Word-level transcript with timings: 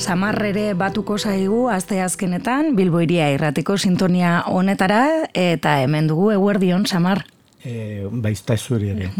ere 0.00 0.74
batuko 0.74 1.18
zaigu 1.18 1.68
aste 1.68 2.00
azkenetan 2.00 2.74
Bilboiria 2.76 3.30
irratiko 3.34 3.76
sintonia 3.76 4.44
honetara 4.46 5.28
eta 5.34 5.80
hemen 5.82 6.06
dugu 6.06 6.30
Eguerdion 6.32 6.86
Samar. 6.86 7.26
E, 7.62 8.08
baizta 8.10 8.56
zuri 8.56 8.88
ere. 8.88 9.10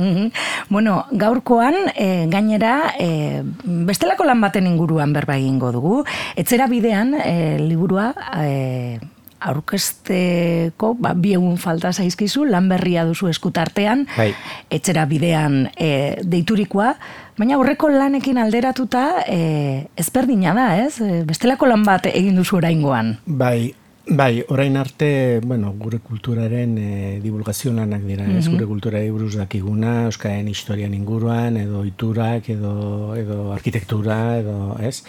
bueno, 0.71 1.05
gaurkoan 1.13 1.75
e, 1.95 2.27
gainera 2.31 2.95
e, 2.99 3.43
bestelako 3.65 4.25
lan 4.25 4.41
baten 4.41 4.67
inguruan 4.67 5.13
berba 5.13 5.37
egingo 5.37 5.71
dugu. 5.73 6.05
Etzera 6.37 6.67
bidean 6.67 7.15
e, 7.15 7.59
liburua 7.61 8.15
e, 8.41 8.99
aurkesteko 9.41 10.95
ba, 11.01 11.15
bi 11.15 11.35
egun 11.37 11.57
falta 11.59 11.93
zaizkizu, 11.93 12.45
lan 12.45 12.69
berria 12.69 13.05
duzu 13.09 13.29
eskutartean, 13.29 14.07
bai. 14.17 14.33
etxera 14.71 15.07
bidean 15.09 15.67
e, 15.77 16.21
deiturikoa, 16.25 16.95
baina 17.41 17.57
aurreko 17.57 17.89
lanekin 17.89 18.39
alderatuta 18.39 19.25
e, 19.25 19.87
ezberdina 20.01 20.53
da, 20.57 20.71
ez? 20.85 20.99
E, 21.01 21.23
bestelako 21.29 21.71
lan 21.71 21.87
bat 21.89 22.11
egin 22.13 22.37
duzu 22.37 22.61
oraingoan. 22.61 23.17
Bai, 23.27 23.73
Bai, 24.11 24.43
orain 24.51 24.75
arte, 24.81 25.39
bueno, 25.45 25.69
gure 25.79 26.01
kulturaren 26.03 26.73
e, 26.83 26.93
divulgazio 27.23 27.71
lanak 27.71 28.03
dira, 28.09 28.25
ez 28.27 28.49
mhm. 28.49 28.57
gure 28.57 28.67
kultura 28.67 29.03
buruz 29.13 29.37
dakiguna, 29.39 30.07
euskaren 30.09 30.49
historian 30.51 30.97
inguruan, 30.97 31.59
edo 31.61 31.85
iturak, 31.87 32.49
edo, 32.51 32.73
edo 33.15 33.53
arkitektura, 33.55 34.17
edo, 34.41 34.57
ez? 34.83 35.05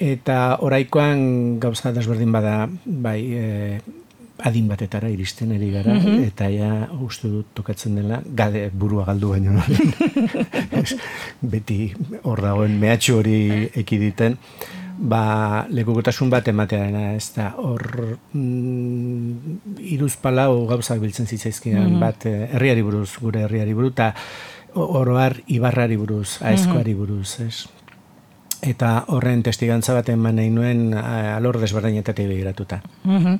Eta 0.00 0.38
oraikoan 0.64 1.58
gauza 1.60 1.92
desberdin 1.92 2.32
bada, 2.32 2.54
bai, 2.86 3.18
e, 3.34 3.44
adin 4.42 4.66
batetara 4.68 5.08
iristen 5.12 5.52
eri 5.54 5.70
gara, 5.70 5.94
mhm. 5.94 6.22
eta 6.26 6.48
ja 6.50 6.70
uste 7.06 7.30
dut 7.30 7.52
tokatzen 7.54 8.00
dela, 8.00 8.20
gade 8.26 8.66
burua 8.72 9.04
galdu 9.06 9.34
baino. 9.34 9.60
Beti 11.54 11.78
hor 12.22 12.42
dagoen 12.42 12.74
mehatxu 12.80 13.20
hori 13.20 13.36
ekiditen, 13.84 14.38
ba, 14.98 15.66
lekukotasun 15.70 16.32
bat 16.32 16.48
ematearena, 16.50 17.12
ez 17.14 17.30
da, 17.36 17.52
hor 17.62 18.18
mm, 18.32 19.78
iruz 19.94 20.14
palau 20.22 20.66
gauzak 20.70 21.00
biltzen 21.02 21.30
zitzaizkian, 21.30 21.94
mm 21.94 22.02
bat, 22.02 22.26
eh, 22.26 22.50
herriari 22.56 22.82
buruz, 22.82 23.12
gure 23.22 23.46
herriari 23.46 23.74
buruz, 23.74 23.94
eta 23.94 24.12
oroar 24.74 25.38
ibarrari 25.46 25.96
buruz, 25.96 26.40
aizkoari 26.42 26.94
mhm. 26.94 27.00
buruz, 27.00 27.40
ez? 27.46 27.83
Eta 28.64 29.04
horren 29.12 29.42
testigantza 29.44 29.94
bat 29.96 30.08
eman 30.08 30.38
nahi 30.40 30.50
nuen 30.52 30.94
eh, 30.96 31.34
alor 31.34 31.60
desberdinetatik 31.62 32.28
begiratuta. 32.30 32.80
Uh 33.04 33.36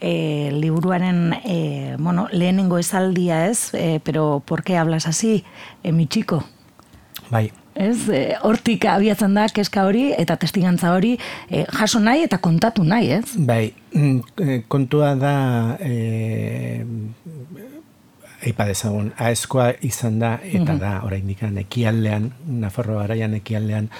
e, 0.00 0.50
liburuaren 0.52 1.34
e, 1.44 1.96
bueno, 1.98 2.28
lehenengo 2.30 2.78
esaldia 2.78 3.46
ez, 3.48 3.74
e, 3.74 4.00
pero 4.04 4.42
por 4.44 4.62
qué 4.62 4.76
hablas 4.76 5.06
así, 5.06 5.44
e, 5.82 5.92
mi 5.92 6.06
chico? 6.06 6.44
Bai. 7.30 7.50
Ez, 7.74 8.08
e, 8.08 8.36
hortik 8.42 8.84
abiatzen 8.90 9.34
da 9.34 9.46
keska 9.54 9.84
hori 9.86 10.12
eta 10.18 10.36
testigantza 10.36 10.92
hori 10.94 11.16
e, 11.50 11.64
jaso 11.78 12.00
nahi 12.00 12.24
eta 12.26 12.38
kontatu 12.38 12.84
nahi, 12.84 13.10
ez? 13.18 13.34
Bai, 13.36 13.72
mm, 13.94 14.64
kontua 14.68 15.14
da 15.14 15.76
e, 15.80 16.84
eipa 18.46 18.66
dezagun, 18.68 19.12
aezkoa 19.18 19.72
izan 19.82 20.18
da 20.22 20.36
eta 20.42 20.76
da, 20.78 20.92
oraindik 21.06 21.42
ekialdean, 21.42 22.32
Nafarro 22.62 22.98
garaian 23.00 23.34
ekialdean, 23.34 23.90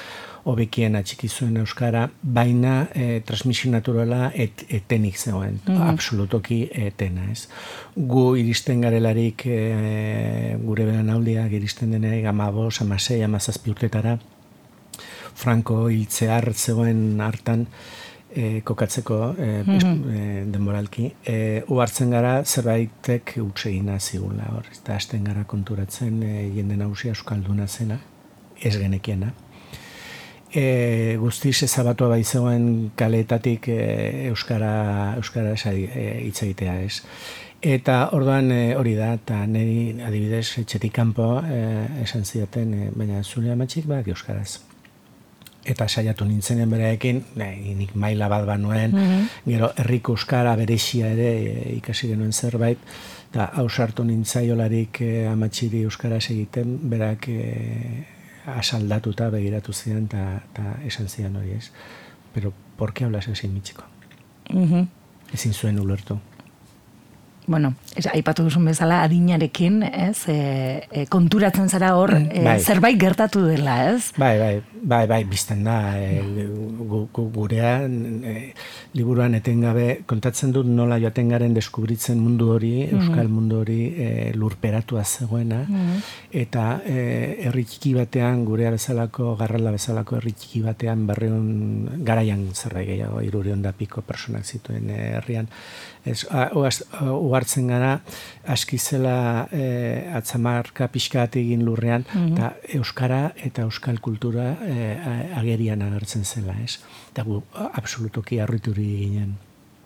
hobekien 0.49 0.97
atxiki 0.97 1.29
zuen 1.29 1.59
euskara, 1.61 2.07
baina 2.23 2.89
e, 2.97 3.21
transmisio 3.27 3.71
naturala 3.73 4.31
et, 4.35 4.65
etenik 4.81 5.19
zegoen, 5.19 5.61
mm 5.67 5.87
absolutoki 5.89 6.59
etena, 6.87 7.27
ez. 7.33 7.47
Gu 7.97 8.25
iristen 8.41 8.83
garelarik 8.85 9.45
e, 9.47 10.57
gure 10.63 10.87
beran 10.89 11.11
aldiak 11.13 11.53
iristen 11.59 11.93
deneak 11.95 12.27
amabos, 12.31 12.81
amasei, 12.85 13.23
amazazpi 13.27 13.75
urtetara, 13.75 14.19
Franco 15.39 15.85
hiltzear 15.93 16.51
zegoen 16.55 17.21
hartan, 17.23 17.67
e, 18.33 18.61
kokatzeko 18.67 19.19
e, 19.39 19.51
mm 19.67 20.47
denboralki. 20.53 21.11
E, 21.29 21.37
uartzen 21.75 22.15
gara 22.15 22.39
zerbaitek 22.45 23.35
utsegina 23.43 23.99
zigula 24.01 24.49
hor. 24.55 24.71
Eta 24.73 24.97
hasten 24.97 25.29
gara 25.29 25.45
konturatzen 25.45 26.23
e, 26.23 26.33
jende 26.57 26.79
nausia 26.81 27.13
euskalduna 27.13 27.69
zena, 27.69 28.01
ez 28.59 28.75
genekiena 28.79 29.35
e, 30.53 31.17
guztiz 31.21 31.63
ezabatua 31.67 32.09
bai 32.15 32.23
zegoen 32.25 32.91
kaleetatik 32.97 33.69
e, 33.69 33.81
euskara 34.31 35.15
euskara 35.17 35.55
e, 35.73 36.23
hitz 36.27 36.43
egitea 36.43 36.81
ez. 36.85 37.03
Eta 37.59 38.11
orduan 38.15 38.53
e, 38.55 38.63
hori 38.79 38.95
da, 38.95 39.13
eta 39.19 39.43
niri 39.51 39.99
adibidez 40.07 40.61
etxetik 40.63 40.95
kanpo 40.95 41.41
e, 41.43 41.61
esan 42.05 42.25
zidaten, 42.25 42.75
e, 42.75 42.91
baina 42.95 43.23
zure 43.25 43.51
amatxik 43.53 43.89
bak 43.91 44.09
euskaraz. 44.15 44.61
Eta 45.69 45.89
saiatu 45.89 46.25
nintzenen 46.25 46.71
bereekin, 46.71 47.19
nik 47.37 47.97
maila 47.99 48.29
bat 48.31 48.47
banuen, 48.47 48.95
mm 48.95 49.25
gero 49.49 49.71
herriko 49.81 50.13
euskara 50.15 50.55
berexia 50.57 51.11
ere 51.17 51.29
e, 51.41 51.73
ikasi 51.77 52.13
genuen 52.13 52.33
zerbait, 52.33 52.79
eta 53.31 53.51
hausartu 53.61 54.05
nintzaiolarik 54.05 55.01
e, 55.03 55.27
amatxiri 55.27 55.83
euskaraz 55.89 56.29
egiten, 56.31 56.79
berak 56.89 57.29
e, 57.29 57.43
asaldatuta 58.57 59.31
begiratu 59.31 59.73
zian 59.73 60.05
eta 60.05 60.77
esan 60.87 61.09
zian 61.09 61.37
hori 61.37 61.53
ez. 61.53 61.71
Pero, 62.35 62.53
por 62.77 62.93
qué 62.93 63.05
hablas 63.05 63.29
así, 63.29 63.49
mi 63.49 63.61
chico? 63.61 63.85
Uh 64.53 64.71
-huh. 64.71 64.89
Ezin 65.33 65.53
zuen 65.53 65.81
ulertu 65.81 66.21
bueno, 67.49 67.73
aipatu 68.13 68.45
duzun 68.45 68.67
bezala 68.69 69.01
adinarekin, 69.03 69.81
ez, 69.89 70.29
e, 70.29 70.37
e, 70.93 71.05
konturatzen 71.09 71.71
zara 71.73 71.95
hor, 71.97 72.13
mm, 72.13 72.29
e, 72.31 72.43
bai. 72.45 72.59
zerbait 72.61 72.99
gertatu 73.01 73.47
dela, 73.47 73.77
ez? 73.95 74.13
Bai, 74.21 74.35
bai, 74.39 74.53
bai, 74.83 75.07
bai, 75.09 75.23
bizten 75.25 75.65
da, 75.65 75.79
e, 75.97 76.21
gu, 76.23 77.01
gu, 77.09 77.25
gurean, 77.33 77.97
e, 78.23 78.35
liburuan 78.93 79.35
etengabe, 79.39 80.03
kontatzen 80.07 80.53
dut 80.53 80.69
nola 80.69 81.01
joaten 81.01 81.33
garen 81.33 81.57
deskubritzen 81.57 82.21
mundu 82.21 82.51
hori, 82.53 82.75
mm-hmm. 82.85 83.09
euskal 83.09 83.33
mundu 83.33 83.63
hori 83.63 83.81
e, 83.97 84.09
lurperatua 84.37 85.07
zegoena, 85.09 85.65
mm-hmm. 85.65 86.07
eta 86.45 86.67
e, 86.85 86.99
herri 87.49 87.65
txiki 87.65 87.95
batean, 87.97 88.45
gurea 88.45 88.75
bezalako, 88.77 89.33
garrala 89.41 89.73
bezalako 89.73 90.21
herri 90.21 90.37
txiki 90.37 90.63
batean, 90.69 91.09
barreun 91.09 92.05
garaian 92.05 92.45
zerbait 92.53 92.93
gehiago, 92.93 93.25
irurion 93.25 93.65
da 93.65 93.73
piko 93.73 94.05
personak 94.05 94.45
zituen 94.45 94.93
herrian, 94.93 95.49
ez, 96.11 96.25
uhartzen 97.09 97.69
gara, 97.71 97.93
aski 98.49 98.79
zela 98.79 99.47
e, 99.53 99.65
atzamarka 100.19 100.89
pixkat 100.93 101.37
egin 101.41 101.65
lurrean, 101.67 102.07
mhm. 102.13 102.33
eta 102.35 102.79
Euskara 102.79 103.23
eta 103.37 103.67
Euskal 103.69 104.01
kultura 104.05 104.55
e, 104.65 104.95
agerian 105.39 105.83
agertzen 105.87 106.25
zela, 106.25 106.57
ez? 106.65 106.79
Eta 107.13 107.27
gu, 107.29 107.43
absolutoki 107.69 108.41
arrituri 108.45 108.89
ginen. 109.05 109.37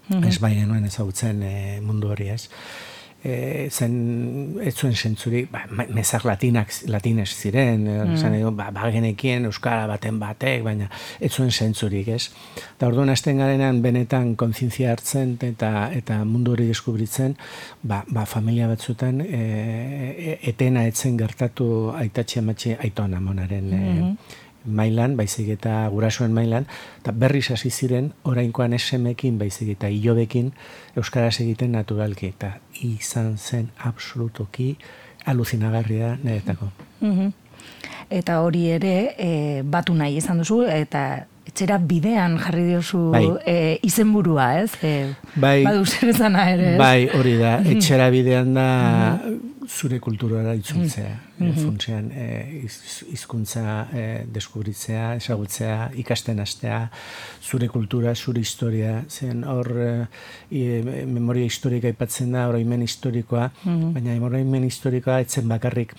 Mm 0.09 0.25
Ez 0.27 0.41
bai 0.43 0.57
genuen 0.57 0.85
ezagutzen 0.85 1.43
e, 1.47 1.55
mundu 1.81 2.11
hori, 2.11 2.27
ez? 2.35 2.49
E, 3.25 3.69
zen 3.71 3.95
ez 4.63 4.75
zuen 4.75 4.95
sentzuri, 4.95 5.45
ba, 5.51 5.63
mezak 5.95 6.25
latinak, 6.27 6.73
latines 6.91 7.31
ziren, 7.35 7.87
e, 7.87 7.97
mm. 8.05 8.35
edo, 8.39 8.53
ba, 8.57 8.71
ba 8.75 8.91
euskara 8.91 9.87
baten 9.87 10.19
batek, 10.19 10.63
baina 10.65 10.89
ez 11.21 11.33
zuen 11.33 11.51
sentzurik, 11.51 12.09
ez? 12.09 12.31
Eta 12.77 12.87
orduan 12.87 13.11
hasten 13.11 13.39
garenan 13.39 13.83
benetan 13.83 14.35
konzientzia 14.37 14.93
hartzen 14.93 15.37
eta 15.41 15.91
eta 15.93 16.25
mundu 16.25 16.53
hori 16.53 16.67
deskubritzen, 16.67 17.37
ba, 17.83 18.05
ba 18.09 18.27
familia 18.27 18.69
batzutan 18.69 19.21
e, 19.21 19.43
e, 19.43 20.39
etena 20.53 20.87
etzen 20.87 21.17
gertatu 21.17 21.93
aitatxe 21.97 22.41
amatxe 22.41 22.79
aitoan 22.81 23.15
amonaren 23.15 23.71
mm 23.71 24.01
-hmm 24.01 24.41
mailan, 24.65 25.17
baizik 25.17 25.49
eta 25.57 25.89
gurasoen 25.93 26.33
mailan, 26.35 26.67
eta 27.01 27.13
berriz 27.13 27.51
hasi 27.51 27.71
ziren 27.71 28.13
orainkoan 28.25 28.73
esemekin, 28.73 29.39
baizik 29.39 29.75
eta 29.77 29.89
ilobekin 29.89 30.53
euskaraz 30.97 31.41
egiten 31.41 31.73
naturalki, 31.73 32.33
eta 32.35 32.57
izan 32.83 33.37
zen 33.39 33.71
absolutoki 33.79 34.77
aluzinagarria 35.27 36.17
niretako. 36.23 36.73
Mm 37.01 37.33
Eta 38.13 38.43
hori 38.45 38.67
ere, 38.69 39.15
e, 39.17 39.29
batu 39.65 39.95
nahi 39.97 40.19
izan 40.21 40.43
duzu, 40.43 40.59
eta 40.69 41.25
etxera 41.49 41.79
bidean 41.79 42.35
jarri 42.43 42.65
diozu 42.67 42.99
bai. 43.15 43.23
e, 43.49 43.55
izenburua, 43.89 44.49
ez? 44.61 44.75
E, 44.85 45.15
bai, 45.35 45.63
badu 45.65 45.87
zer 45.87 46.13
ere, 46.13 46.77
Bai, 46.77 47.09
hori 47.09 47.39
da, 47.39 47.55
etxera 47.65 48.11
bidean 48.11 48.53
da 48.55 48.67
zure 49.73 49.99
kulturara 49.99 50.55
itzultzea. 50.55 51.17
Mm 51.39 51.51
-hmm. 51.51 51.65
Funtzean, 51.65 52.11
hizkuntza 53.13 53.89
e, 53.95 54.05
deskubritzea, 54.35 55.15
esagutzea, 55.17 55.91
ikasten 55.97 56.41
hastea, 56.41 56.91
zure 57.43 57.69
kultura, 57.69 58.15
zure 58.15 58.41
historia, 58.41 59.03
zen 59.09 59.45
hor 59.45 59.73
e, 59.81 61.07
memoria 61.07 61.45
historika 61.45 61.89
ipatzen 61.89 62.33
da, 62.33 62.49
oroimen 62.49 62.83
historikoa, 62.83 63.51
mm 63.65 63.93
baina 63.93 64.15
oroimen 64.27 64.65
historikoa 64.65 65.21
etzen 65.21 65.49
bakarrik 65.49 65.95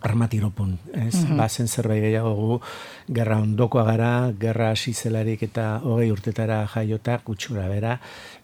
armatiropun, 0.00 0.78
ez? 0.92 1.14
Mm 1.14 1.26
-hmm. 1.26 1.36
Bazen 1.36 1.68
zerbait 1.68 2.02
gehiago 2.02 2.34
gu, 2.34 2.60
gerra 3.12 3.38
ondokoa 3.40 3.84
gara, 3.84 4.32
gerra 4.38 4.70
hasi 4.70 4.92
zelarik 4.92 5.42
eta 5.42 5.80
hogei 5.84 6.10
urtetara 6.10 6.66
jaiota 6.74 7.18
kutsura 7.18 7.68
bera, 7.68 7.98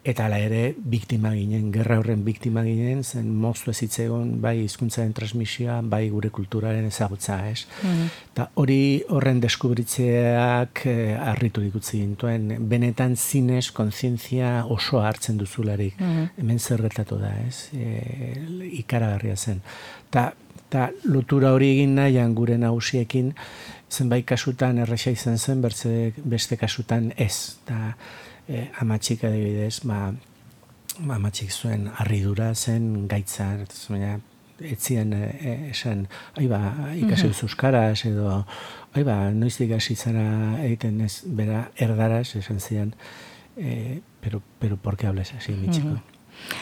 eta 0.07 0.27
ala 0.27 0.39
ere 0.39 0.75
biktima 0.79 1.33
ginen, 1.35 1.73
gerra 1.75 1.99
horren 1.99 2.23
biktima 2.25 2.63
ginen, 2.63 3.03
zen 3.05 3.27
moztu 3.35 3.71
ez 3.71 3.99
egon, 4.05 4.41
bai 4.41 4.61
hizkuntzaren 4.63 5.13
transmisioa, 5.17 5.81
bai 5.83 6.09
gure 6.13 6.31
kulturaren 6.31 6.87
ezagutza, 6.87 7.41
ez? 7.51 7.67
Mm 7.83 8.07
Eta 8.37 8.51
hori 8.61 9.03
horren 9.09 9.39
deskubritzeak 9.41 10.83
eh, 10.85 11.17
harritu 11.17 11.63
dikutzi 11.65 12.03
gintuen, 12.03 12.51
benetan 12.69 13.17
zinez, 13.17 13.71
konzientzia 13.73 14.67
oso 14.69 15.01
hartzen 15.01 15.39
duzularik, 15.41 15.97
mm 15.99 16.25
hemen 16.37 16.59
zer 16.61 16.83
gertatu 16.83 17.17
da, 17.17 17.33
ez? 17.47 17.71
E, 17.73 18.37
ikaragarria 18.83 19.37
zen. 19.37 19.63
Ta 20.11 20.33
eta 20.77 20.91
lotura 21.09 21.55
hori 21.57 21.71
egin 21.73 21.95
nahian 21.97 22.35
gure 22.37 22.59
nagusiekin 22.61 23.33
zenbait 23.89 24.27
kasutan 24.29 24.79
erresa 24.85 25.13
izan 25.15 25.39
zen 25.39 25.63
bertze 25.65 26.13
beste 26.25 26.59
kasutan 26.61 27.13
ez. 27.17 27.57
Eta 27.65 27.95
e, 28.49 28.67
amatxik 28.83 29.25
adibidez 29.25 29.81
ba, 29.89 30.11
ba 30.99 31.17
amatxik 31.17 31.53
zuen 31.53 31.89
arridura 32.05 32.53
zen 32.55 33.07
gaitza 33.09 33.55
baina 33.89 34.19
etzien 34.61 35.13
e, 35.13 35.23
e, 35.41 35.55
esan 35.71 36.07
ai 36.37 36.47
ba 36.49 36.61
ikasi 36.97 37.29
mm 37.29 37.47
euskaraz 37.47 38.05
edo 38.09 38.45
ai 38.95 39.05
ba 39.05 39.17
noiztik 39.31 39.73
hasi 39.77 39.97
zara 39.97 40.27
egiten 40.65 41.01
ez 41.01 41.23
bera 41.27 41.71
erdaraz 41.77 42.37
esan 42.37 42.61
zian 42.61 42.95
e, 43.57 44.01
pero 44.21 44.43
pero 44.59 44.77
por 44.77 44.97
qué 44.97 45.07
hablas 45.07 45.33
así 45.35 45.53
mi 45.53 45.69
chico 45.71 46.01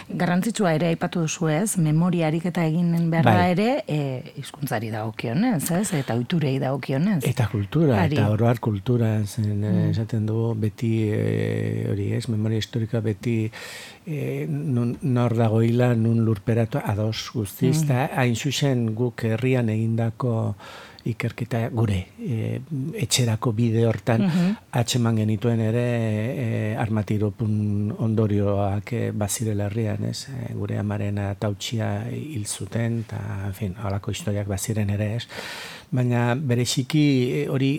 Garrantzitsua 0.09 0.75
ere 0.77 0.91
aipatu 0.93 1.25
duzu 1.25 1.49
ez, 1.53 1.77
memoriarik 1.81 2.45
eta 2.51 2.65
egin 2.69 2.93
behar 3.11 3.25
bai. 3.27 3.51
ere 3.55 3.69
e, 3.89 3.99
izkuntzari 4.41 4.91
dagokionez, 4.93 5.63
ez? 5.79 5.87
Eta 5.97 6.17
oiturei 6.19 6.59
dagokionez. 6.63 7.23
Eta 7.29 7.49
kultura, 7.53 8.05
eta 8.05 8.29
oroar 8.33 8.61
kultura, 8.65 9.11
zen, 9.25 9.51
eh, 9.65 9.73
mm. 9.73 9.91
esaten 9.95 10.27
du, 10.29 10.39
beti, 10.61 10.93
e, 11.09 11.89
hori 11.91 12.11
ez, 12.19 12.27
memoria 12.29 12.61
historika 12.61 13.01
beti 13.05 13.37
e, 13.49 14.47
nun, 14.49 14.97
nor 15.03 15.37
dagoila, 15.39 15.95
nun 15.99 16.25
lurperatu 16.27 16.83
ados 16.85 17.31
guztiz, 17.35 17.79
mm. 17.81 17.85
eta 17.85 18.23
hain 18.23 18.37
zuzen 18.37 18.91
guk 18.99 19.25
herrian 19.29 19.73
egindako 19.73 20.55
ikerketa 21.05 21.61
gure 21.75 21.99
e, 22.19 22.61
etxerako 23.05 23.53
bide 23.57 23.87
hortan 23.89 24.27
mm 24.27 24.53
atxeman 24.75 25.15
genituen 25.21 25.61
ere 25.63 25.83
e, 26.35 26.47
armatiropun 26.83 27.93
ondorioak 28.03 28.93
e, 28.93 29.03
bazirela 29.15 29.69
herrian, 29.69 30.03
ez? 30.09 30.27
E, 30.33 30.49
gure 30.59 30.81
amaren 30.81 31.21
tautxia 31.39 32.09
hil 32.11 32.47
zuten, 32.47 33.05
eta, 33.05 33.21
en 33.47 33.55
fin, 33.55 33.77
halako 33.79 34.11
historiak 34.11 34.51
baziren 34.51 34.91
ere, 34.91 35.13
ez? 35.21 35.29
Baina 35.95 36.33
bereziki 36.35 37.05
hori, 37.55 37.71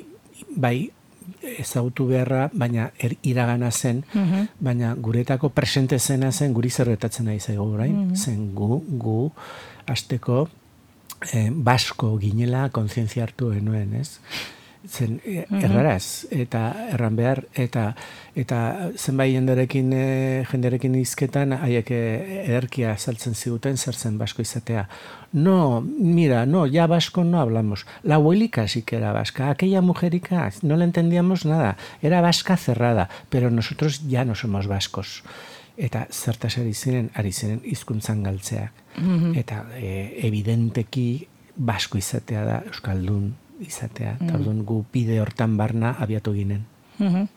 bai, 0.56 0.78
ezagutu 1.60 2.08
beharra, 2.10 2.50
baina 2.54 2.90
er, 3.00 3.16
iragana 3.28 3.72
zen, 3.72 4.04
mhm. 4.14 4.48
baina 4.60 4.94
guretako 4.96 5.50
presente 5.50 6.00
zena 6.00 6.32
zen, 6.32 6.54
guri 6.54 6.70
zerretatzen 6.70 7.26
nahi 7.26 7.40
zaigu, 7.40 7.68
mm 7.76 8.16
zen 8.16 8.54
gu, 8.56 8.84
gu, 8.88 9.32
azteko, 9.86 10.48
eh, 11.34 11.50
basko 11.52 12.16
ginela 12.22 12.70
kontzientzia 12.70 13.24
hartu 13.24 13.52
genuen, 13.54 13.94
ez? 14.02 14.20
Zen, 14.86 15.20
e, 15.26 15.46
erraraz, 15.64 16.28
eta 16.34 16.68
erran 16.94 17.16
behar, 17.18 17.42
eta 17.58 17.88
eta 18.38 18.58
zenbait 19.00 19.34
jenderekin, 19.34 19.92
e, 19.96 20.44
jenderekin 20.52 20.98
izketan, 21.00 21.56
haiek 21.58 21.90
e, 21.96 22.02
ederkia 22.44 22.96
saltzen 22.98 23.34
ziguten, 23.34 23.78
zer 23.78 23.96
zen 23.96 24.20
basko 24.20 24.44
izatea. 24.46 24.86
No, 25.34 25.82
mira, 25.82 26.46
no, 26.46 26.66
ya 26.68 26.88
basko 26.88 27.24
no 27.24 27.42
hablamos. 27.42 27.86
La 28.04 28.16
abuelica 28.16 28.68
sí 28.68 28.84
que 28.84 28.98
era 28.98 29.12
vasca. 29.14 29.50
Aquella 29.50 29.82
mujerica, 29.82 30.50
no 30.62 30.78
le 30.78 30.86
entendíamos 30.86 31.46
nada. 31.46 31.78
Era 32.02 32.22
vasca 32.22 32.58
cerrada, 32.58 33.10
pero 33.30 33.50
nosotros 33.50 34.08
ya 34.08 34.24
no 34.26 34.36
somos 34.36 34.68
vascos 34.68 35.24
eta 35.78 36.08
zertas 36.12 36.58
ari 36.58 36.74
ziren, 36.74 37.10
ari 37.16 37.32
ziren 37.32 37.62
hizkuntzan 37.64 38.24
galtzeak. 38.24 38.72
Mhm. 38.98 39.36
Eta 39.36 39.66
e, 39.76 40.22
evidenteki 40.28 41.28
basko 41.56 41.98
izatea 41.98 42.46
da, 42.46 42.62
euskaldun 42.68 43.34
izatea. 43.60 44.18
Mm 44.20 44.28
-hmm. 44.28 44.64
gu 44.64 44.86
bide 44.92 45.20
hortan 45.20 45.58
barna 45.58 45.96
abiatu 46.00 46.34
ginen. 46.34 46.66
Mm 47.00 47.28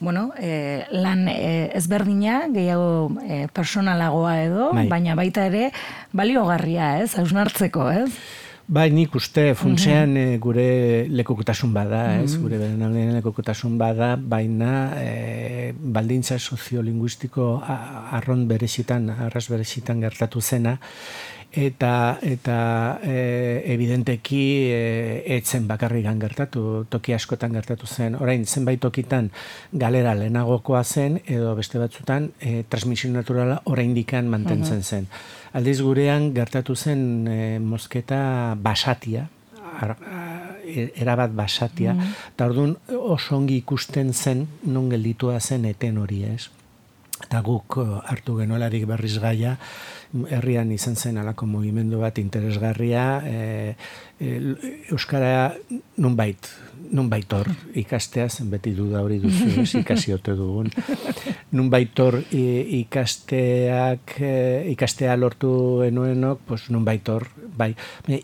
Bueno, 0.00 0.32
e, 0.36 0.84
lan 0.90 1.28
e, 1.28 1.70
ezberdina, 1.78 2.48
gehiago 2.50 3.12
e, 3.22 3.46
personalagoa 3.54 4.42
edo, 4.42 4.72
bai. 4.74 4.88
baina 4.88 5.14
baita 5.14 5.44
ere 5.46 5.70
baliogarria, 6.12 6.98
ez, 7.02 7.14
hausnartzeko, 7.14 7.90
ez? 7.90 8.10
Bai, 8.68 8.90
nik 8.94 9.14
uste 9.18 9.52
funtsean 9.58 10.14
mm 10.14 10.38
gure 10.42 11.06
lekokutasun 11.10 11.72
bada, 11.74 12.02
ez, 12.22 12.34
mhm. 12.34 12.42
gure 12.42 12.58
beren 12.60 13.14
lekokutasun 13.16 13.76
bada, 13.78 14.14
baina 14.16 14.72
e, 14.98 15.72
baldintza 15.74 16.38
soziolinguistiko 16.38 17.48
arron 17.66 18.46
berezitan, 18.48 19.10
arras 19.26 19.48
berezitan 19.50 20.00
gertatu 20.00 20.40
zena, 20.40 20.78
eta 21.52 22.18
eta 22.24 22.98
e, 23.04 23.62
evidenteki 23.74 24.44
e, 24.72 25.22
etzen 25.36 25.66
bakarrigan 25.68 26.18
gertatu, 26.20 26.86
toki 26.88 27.12
askotan 27.12 27.52
gertatu 27.52 27.86
zen. 27.86 28.16
Orain 28.16 28.46
zenbait 28.46 28.80
tokitan 28.80 29.30
galera 29.72 30.14
lehenagokoa 30.16 30.82
zen 30.84 31.20
edo 31.26 31.54
beste 31.58 31.78
batzutan 31.78 32.30
e, 32.40 32.64
transmisio 32.68 33.12
naturala 33.12 33.60
oraindikan 33.64 34.30
mantentzen 34.32 34.82
zen. 34.82 35.06
Aldiz 35.52 35.80
gurean 35.82 36.32
gertatu 36.34 36.74
zen 36.74 37.28
e, 37.28 37.58
mosketa 37.60 38.56
basatia, 38.56 39.28
ar, 39.80 39.96
erabat 40.72 41.34
basatia, 41.36 41.92
eta 42.32 42.48
orduan 42.48 42.76
oso 42.88 43.36
ongi 43.36 43.60
ikusten 43.60 44.14
zen 44.14 44.46
non 44.64 44.88
gelditua 44.88 45.40
zen 45.40 45.66
eten 45.68 45.98
hori 46.00 46.22
ez. 46.24 46.48
Eta 47.22 47.42
guk 47.44 47.76
hartu 47.78 48.38
genuelarik 48.40 48.86
berriz 48.88 49.18
gaia, 49.22 49.58
herrian 50.28 50.72
izan 50.72 50.96
zen 50.96 51.18
alako 51.18 51.46
mugimendu 51.48 52.00
bat 52.02 52.18
interesgarria, 52.20 53.22
e, 53.24 53.74
e, 54.20 54.32
Euskara 54.92 55.54
nunbait, 55.96 56.48
nunbait 56.92 57.32
hor 57.32 57.48
ikastea, 57.80 58.28
zen 58.28 58.50
beti 58.52 58.74
duda 58.76 59.00
hori 59.02 59.18
duzu, 59.22 59.48
ez, 59.62 59.74
ikasi 59.80 60.12
ote 60.12 60.34
dugun. 60.36 60.68
Nunbait 61.56 61.98
hor 62.04 62.18
ikasteak, 62.32 64.16
e, 64.20 64.34
ikastea 64.74 65.16
lortu 65.16 65.82
enuenok, 65.86 66.44
pues 66.48 66.68
nunbait 66.72 67.08
hor, 67.08 67.26
bai, 67.56 67.72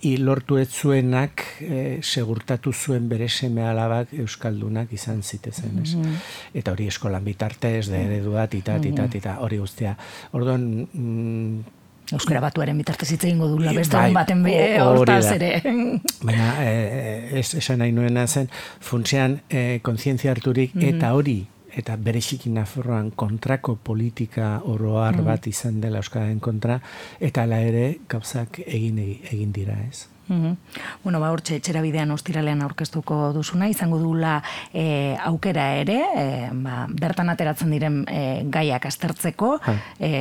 i 0.05 0.17
lortu 0.21 0.59
ez 0.61 0.69
zuenak 0.69 1.45
e, 1.65 2.01
segurtatu 2.03 2.73
zuen 2.73 3.09
bere 3.09 3.29
seme 3.29 3.65
alabak 3.65 4.13
Euskaldunak 4.13 4.93
izan 4.93 5.23
zitezen, 5.23 5.81
ez. 5.83 5.95
Mm-hmm. 5.97 6.15
Eta 6.61 6.77
hori 6.77 6.89
eskolan 6.93 7.25
bitartez, 7.25 7.89
de 7.89 8.05
eredu 8.05 8.37
bat, 8.37 8.55
ita, 8.55 8.77
ita, 8.77 9.09
ita, 9.09 9.39
hori 9.45 9.59
guztia. 9.61 9.97
Orduan, 10.37 10.71
mm, 10.93 11.78
Euskara 12.17 12.41
batuaren 12.41 12.79
bitartez 12.81 13.11
hitz 13.13 13.25
egingo 13.27 13.51
dula, 13.51 13.75
beste 13.77 13.97
bai, 13.99 14.13
baten 14.17 14.43
be, 14.43 14.57
hortaz 14.81 15.35
ere. 15.35 15.51
Baina, 16.27 16.55
eh, 16.65 17.39
ez 17.41 17.53
esan 17.61 17.83
nahi 17.83 17.93
nuena 17.93 18.25
zen, 18.27 18.49
funtzean 18.81 19.41
eh, 19.51 19.81
kontzientzia 19.85 20.33
harturik 20.33 20.75
mhm. 20.75 20.97
eta 20.97 21.13
hori, 21.19 21.43
eta 21.79 21.97
berexikin 22.01 22.57
naforroan 22.59 23.11
kontrako 23.11 23.77
politika 23.85 24.59
oroar 24.65 25.21
mm 25.21 25.27
bat 25.29 25.47
izan 25.51 25.83
dela 25.83 26.01
Euskararen 26.01 26.41
kontra, 26.41 26.79
eta 27.21 27.45
ala 27.45 27.59
ere 27.61 27.99
gauzak 28.09 28.63
egin, 28.65 29.03
egin 29.03 29.53
dira 29.53 29.77
ez. 29.85 30.07
Mm 30.29 30.57
Bueno, 31.05 31.21
ba, 31.21 31.29
hortxe, 31.33 31.59
etxera 31.61 31.83
bidean 31.85 32.11
ostiralean 32.11 32.65
aurkeztuko 32.65 33.35
duzuna, 33.37 33.69
izango 33.69 34.01
dula 34.01 34.39
e, 34.73 35.15
aukera 35.29 35.75
ere, 35.83 36.01
e, 36.17 36.27
ba, 36.65 36.87
bertan 36.89 37.29
ateratzen 37.33 37.71
diren 37.77 38.03
e, 38.09 38.25
gaiak 38.49 38.89
aztertzeko, 38.89 39.55
e, 40.01 40.13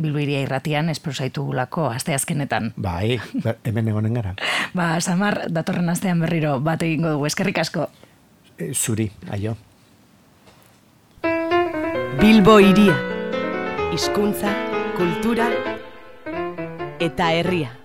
bilbiria 0.00 0.42
irratian 0.44 0.88
esprosaitu 0.92 1.44
gulako 1.44 1.88
aste 1.90 2.14
azkenetan. 2.14 2.72
Bai, 2.76 3.18
hemen 3.64 3.88
egonen 3.88 4.14
gara. 4.14 4.34
ba, 4.78 4.94
Samar, 5.00 5.44
datorren 5.50 5.88
astean 5.90 6.20
berriro 6.24 6.58
bat 6.60 6.82
egingo 6.82 7.16
dugu, 7.16 7.26
eskerrik 7.30 7.58
asko. 7.64 7.88
E, 8.58 8.72
zuri, 8.74 9.10
aio. 9.30 9.56
Bilbo 12.18 12.58
iria, 12.58 12.96
hizkuntza, 13.94 14.50
kultura 14.98 15.46
eta 16.98 17.32
herria. 17.32 17.77